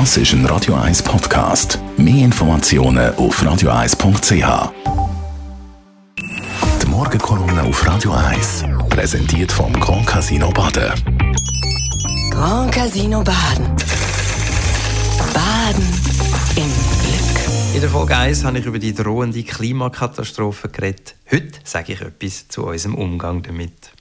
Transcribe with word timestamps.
Das 0.00 0.16
ist 0.16 0.32
ein 0.32 0.44
Radio 0.46 0.74
1 0.74 1.04
Podcast. 1.04 1.78
Mehr 1.96 2.24
Informationen 2.24 3.14
auf 3.14 3.40
radio1.ch. 3.40 4.72
Die 6.82 6.86
Morgenkolumne 6.88 7.62
auf 7.62 7.86
Radio 7.86 8.10
1 8.10 8.64
präsentiert 8.90 9.52
vom 9.52 9.72
Grand 9.74 10.04
Casino 10.04 10.50
Baden. 10.50 10.92
Grand 12.32 12.72
Casino 12.72 13.22
Baden. 13.22 13.66
Baden 15.32 15.86
im 16.56 16.72
Glück. 16.98 17.74
In 17.76 17.80
der 17.80 17.90
Folge 17.90 18.16
1 18.16 18.42
habe 18.42 18.58
ich 18.58 18.66
über 18.66 18.80
die 18.80 18.94
drohende 18.94 19.44
Klimakatastrophe 19.44 20.70
geredet. 20.70 21.14
Heute 21.30 21.60
sage 21.62 21.92
ich 21.92 22.00
etwas 22.00 22.48
zu 22.48 22.66
unserem 22.66 22.96
Umgang 22.96 23.44
damit. 23.44 23.92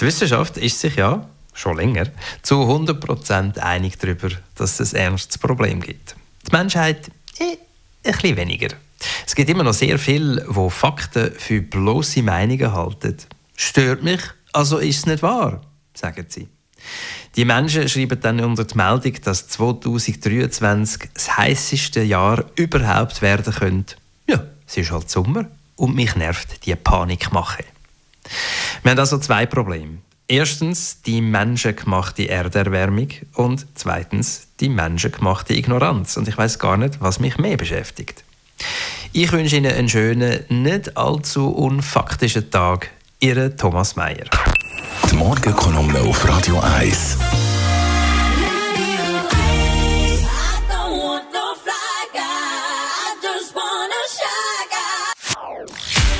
Die 0.00 0.06
Wissenschaft 0.06 0.56
ist 0.56 0.80
sich 0.80 0.96
ja 0.96 1.26
schon 1.52 1.76
länger 1.76 2.06
zu 2.42 2.56
100% 2.56 3.58
einig 3.58 3.98
darüber, 3.98 4.30
dass 4.56 4.80
es 4.80 4.94
ein 4.94 5.12
ernstes 5.12 5.38
Problem 5.38 5.80
gibt. 5.80 6.16
Die 6.46 6.56
Menschheit 6.56 7.08
eh, 7.38 7.56
ein 8.04 8.12
bisschen 8.12 8.36
weniger. 8.36 8.68
Es 9.26 9.34
gibt 9.34 9.50
immer 9.50 9.64
noch 9.64 9.74
sehr 9.74 9.98
viele, 9.98 10.46
die 10.48 10.70
Fakten 10.70 11.32
für 11.36 11.60
bloße 11.60 12.22
Meinungen 12.22 12.72
halten. 12.72 13.16
Stört 13.56 14.02
mich, 14.02 14.20
also 14.52 14.78
ist 14.78 14.98
es 14.98 15.06
nicht 15.06 15.22
wahr, 15.22 15.60
sagen 15.94 16.26
sie. 16.28 16.48
Die 17.36 17.44
Menschen 17.44 17.88
schreiben 17.88 18.20
dann 18.20 18.40
unter 18.40 18.64
die 18.64 18.76
Meldung, 18.76 19.14
dass 19.22 19.48
2023 19.48 21.10
das 21.14 21.36
heißeste 21.36 22.02
Jahr 22.02 22.44
überhaupt 22.56 23.22
werden 23.22 23.54
könnte. 23.54 23.96
Ja, 24.28 24.44
es 24.66 24.76
ist 24.76 24.90
halt 24.90 25.10
Sommer 25.10 25.46
und 25.76 25.94
mich 25.94 26.14
nervt 26.14 26.66
die 26.66 26.74
Panikmache. 26.74 27.64
Wir 28.82 28.90
haben 28.90 28.98
also 28.98 29.18
zwei 29.18 29.46
Probleme. 29.46 29.98
Erstens 30.32 31.02
die 31.02 31.20
menschengemachte 31.20 32.26
Erderwärmung 32.26 33.08
und 33.34 33.66
zweitens 33.74 34.48
die 34.60 34.70
menschengemachte 34.70 35.52
Ignoranz. 35.52 36.16
Und 36.16 36.26
ich 36.26 36.38
weiß 36.38 36.58
gar 36.58 36.78
nicht, 36.78 37.02
was 37.02 37.20
mich 37.20 37.36
mehr 37.36 37.58
beschäftigt. 37.58 38.24
Ich 39.12 39.30
wünsche 39.30 39.56
Ihnen 39.56 39.74
einen 39.74 39.90
schönen, 39.90 40.42
nicht 40.48 40.96
allzu 40.96 41.50
unfaktischen 41.50 42.50
Tag. 42.50 42.88
Ihre 43.20 43.54
Thomas 43.56 43.94
Mayer. 43.94 44.24
Die 45.10 45.16
Morgenkolumne 45.16 46.00
auf 46.00 46.26
Radio 46.26 46.58
1. 46.60 47.18